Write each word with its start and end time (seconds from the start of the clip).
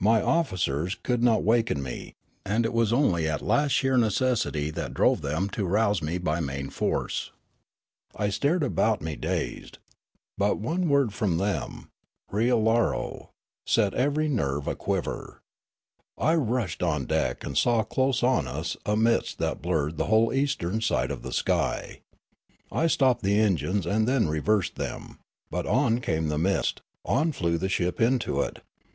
My 0.00 0.22
officers 0.22 0.94
could 0.94 1.22
not 1.22 1.42
waken 1.44 1.82
me, 1.82 2.14
and 2.42 2.64
it 2.64 2.72
was 2.72 2.90
only 2.90 3.28
at 3.28 3.42
last 3.42 3.72
sheer 3.72 3.98
necessity 3.98 4.70
that 4.70 4.94
drove 4.94 5.20
them 5.20 5.50
to 5.50 5.66
rouse 5.66 6.00
me 6.00 6.16
by 6.16 6.40
main 6.40 6.70
force. 6.70 7.32
I 8.16 8.30
stared 8.30 8.62
about 8.62 9.02
me 9.02 9.14
dazed; 9.14 9.76
but 10.38 10.56
one 10.56 10.88
word 10.88 11.12
from 11.12 11.36
them— 11.36 11.90
"Riallaro"— 12.32 13.28
set 13.66 13.92
every 13.92 14.26
nerve 14.26 14.66
a 14.66 14.74
quiver. 14.74 15.42
I 16.16 16.34
rushed 16.34 16.82
on 16.82 17.04
deck 17.04 17.44
and 17.44 17.54
saw 17.58 17.82
close 17.82 18.22
on 18.22 18.46
us 18.48 18.74
a 18.86 18.96
mist 18.96 19.36
that 19.36 19.60
blurred 19.60 19.98
the 19.98 20.06
whole 20.06 20.32
eastern 20.32 20.80
side 20.80 21.10
of 21.10 21.20
the 21.20 21.30
sky. 21.30 22.00
I 22.72 22.86
stopped 22.86 23.22
the 23.22 23.38
engines 23.38 23.84
and 23.84 24.08
then 24.08 24.28
reversed 24.30 24.76
them. 24.76 25.18
But 25.50 25.66
on 25.66 26.00
came 26.00 26.28
the 26.28 26.38
mist; 26.38 26.80
on 27.04 27.32
flew 27.32 27.58
the 27.58 27.68
ship 27.68 28.00
into 28.00 28.40
it. 28.40 28.62